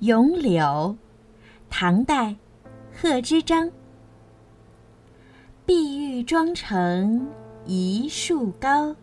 [0.00, 0.96] 咏柳，
[1.70, 2.34] 唐代，
[2.92, 3.70] 贺知章。
[5.64, 7.26] 碧玉妆成
[7.64, 8.94] 一树高，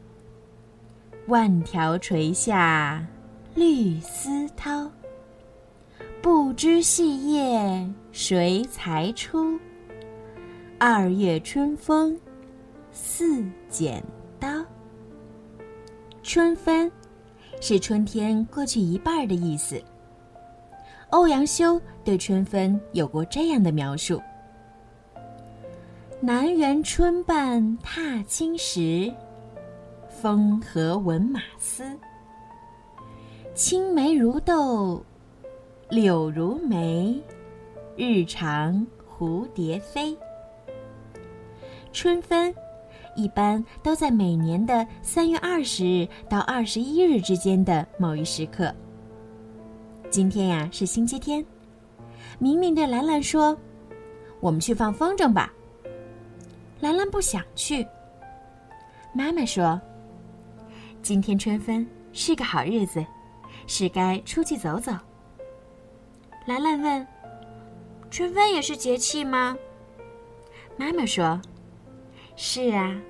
[1.28, 3.04] 万条垂下
[3.56, 4.88] 绿丝绦。
[6.22, 9.58] 不知细叶谁裁出？
[10.78, 12.20] 二月春风
[12.92, 14.04] 似剪
[14.40, 14.64] 刀。
[16.22, 16.92] 春分，
[17.60, 19.82] 是春天过去一半的意思。
[21.12, 24.22] 欧阳修对春分有过这样的描述
[26.22, 29.14] ：“南园春半踏青时，
[30.10, 31.84] 风和闻马嘶。
[33.54, 35.04] 青梅如豆，
[35.90, 37.22] 柳如眉，
[37.98, 40.18] 日长蝴蝶飞。”
[41.92, 42.56] 春分
[43.18, 48.74] 一般都在每年的三月二十日到二十一日之间的某一时刻。
[50.12, 51.44] 今天呀是星期天，
[52.38, 53.58] 明明对兰兰说
[54.42, 55.50] ：“我们去放风筝吧。”
[56.82, 57.88] 兰兰不想去。
[59.14, 59.80] 妈妈说
[61.02, 63.06] ：“今天春分是个好日子，
[63.68, 64.92] 是该出去走走。”
[66.46, 67.08] 兰兰问
[68.12, 69.56] ：“春分也是节气吗？”
[70.76, 71.42] 妈妈说
[72.36, 73.02] ：“是啊，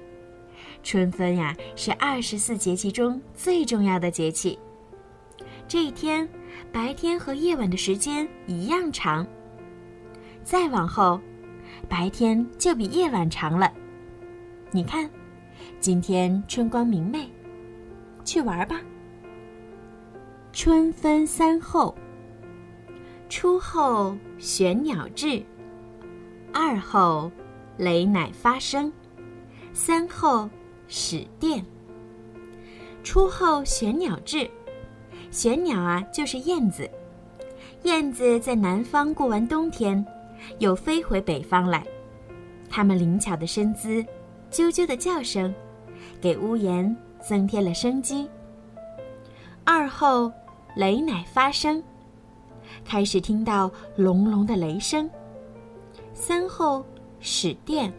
[0.84, 4.60] 春分呀是二十四节气中最重要的节气。
[5.72, 6.28] 这一天。”
[6.70, 9.26] 白天和夜晚的时间一样长。
[10.44, 11.18] 再往后，
[11.88, 13.72] 白天就比夜晚长了。
[14.70, 15.10] 你看，
[15.80, 17.30] 今天春光明媚，
[18.26, 18.82] 去玩吧。
[20.52, 21.96] 春分三候：
[23.30, 25.42] 初候玄鸟至，
[26.54, 27.32] 二候
[27.78, 28.92] 雷乃发声，
[29.72, 30.50] 三候
[30.90, 31.66] 始电。
[33.04, 34.52] 初候玄鸟至。
[35.32, 36.90] 玄鸟啊，就是燕子。
[37.84, 40.06] 燕子在南方过完冬天，
[40.60, 41.84] 又飞回北方来。
[42.70, 44.06] 它们灵巧的身姿，
[44.52, 45.54] 啾啾的叫声，
[46.20, 48.30] 给屋檐增添了生机。
[49.64, 50.32] 二后，
[50.76, 51.82] 雷乃发声，
[52.84, 55.10] 开始听到隆隆的雷声。
[56.14, 56.86] 三后，
[57.20, 57.92] 始电，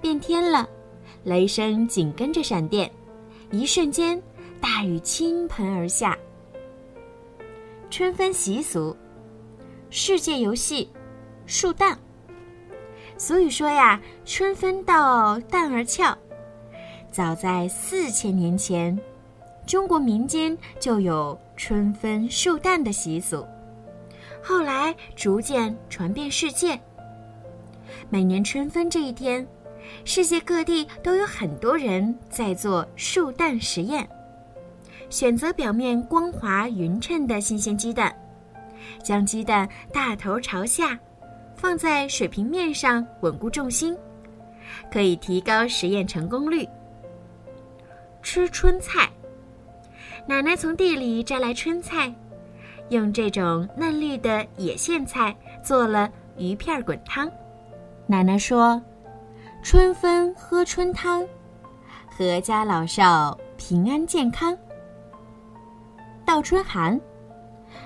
[0.00, 0.68] 变天了，
[1.24, 2.90] 雷声紧跟着闪电，
[3.50, 4.22] 一瞬间，
[4.60, 6.16] 大雨倾盆而下。
[7.88, 8.94] 春分习俗，
[9.90, 10.90] 世界游戏，
[11.46, 11.96] 树蛋。
[13.16, 16.16] 俗语说呀：“春分到，蛋儿俏。”
[17.12, 18.98] 早在四千年前，
[19.66, 23.46] 中国民间就有春分树蛋的习俗，
[24.42, 26.78] 后来逐渐传遍世界。
[28.10, 29.46] 每年春分这一天，
[30.04, 34.06] 世界各地都有很多人在做树蛋实验。
[35.08, 38.14] 选择表面光滑匀称的新鲜鸡蛋，
[39.02, 40.98] 将鸡蛋大头朝下，
[41.54, 43.96] 放在水平面上稳固重心，
[44.90, 46.68] 可以提高实验成功率。
[48.22, 49.08] 吃春菜，
[50.26, 52.12] 奶奶从地里摘来春菜，
[52.88, 57.30] 用这种嫩绿的野苋菜做了鱼片滚汤。
[58.08, 58.82] 奶奶说
[59.62, 61.24] ：“春分喝春汤，
[62.18, 64.56] 阖家老少平安健康。”
[66.26, 67.00] 倒春寒，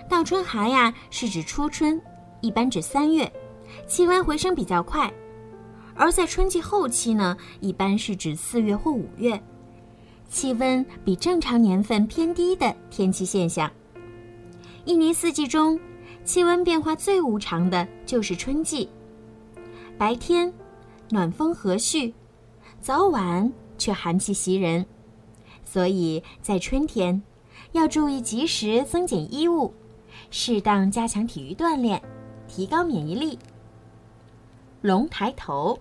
[0.09, 2.01] 倒春寒呀，是指初春，
[2.41, 3.31] 一般指三月，
[3.87, 5.11] 气温回升比较快；
[5.95, 9.41] 而在春季后期呢，一般是指四月或五月，
[10.31, 13.71] 气温比正常年份偏低的天气现象。
[14.87, 15.79] 一年四季中，
[16.25, 18.89] 气温变化最无常的就是春季，
[19.99, 20.51] 白天
[21.11, 22.11] 暖风和煦，
[22.81, 24.85] 早晚却寒气袭人，
[25.63, 27.23] 所以在春天。
[27.73, 29.73] 要注意及时增减衣物，
[30.31, 32.03] 适当加强体育锻炼，
[32.49, 33.39] 提高免疫力。
[34.83, 35.79] 龙抬头，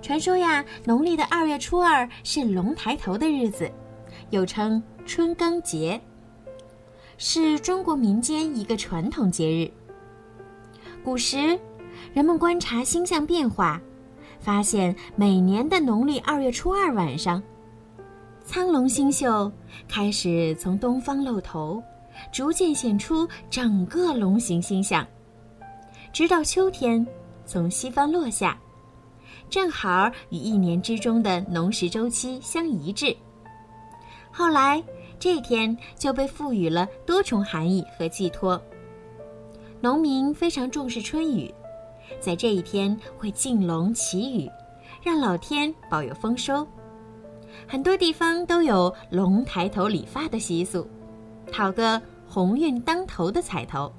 [0.00, 3.70] 传说呀，农历的二月初二是龙抬头的日子，
[4.30, 6.00] 又称春耕节，
[7.18, 9.70] 是中国民间一个传统节日。
[11.04, 11.58] 古时，
[12.14, 13.80] 人们观察星象变化，
[14.40, 17.42] 发现每年的农历二月初二晚上。
[18.44, 19.50] 苍龙星宿
[19.88, 21.82] 开始从东方露头，
[22.32, 25.06] 逐渐显出整个龙形星象，
[26.12, 27.06] 直到秋天
[27.46, 28.58] 从西方落下，
[29.48, 33.16] 正好与一年之中的农时周期相一致。
[34.30, 34.82] 后来
[35.18, 38.60] 这天就被赋予了多重含义和寄托。
[39.80, 41.52] 农民非常重视春雨，
[42.20, 44.50] 在这一天会敬龙祈雨，
[45.02, 46.66] 让老天保佑丰收。
[47.66, 50.86] 很多地方都有龙抬头理发的习俗，
[51.50, 53.92] 讨个鸿运当头的彩头。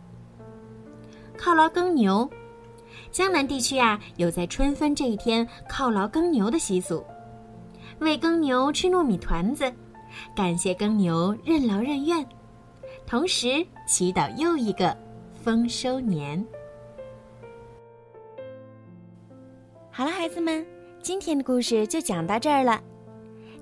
[1.38, 2.30] 犒劳耕牛，
[3.12, 7.04] 江南地区啊有在春分这一天犒劳耕牛的习俗，
[8.00, 9.72] 喂耕牛吃糯米团子，
[10.36, 12.26] 感谢耕牛任劳任怨，
[13.06, 14.96] 同时祈祷又一个
[15.34, 16.46] 丰收年。
[19.92, 20.66] 好了，孩子们，
[21.02, 22.82] 今天的故事就讲到这儿了。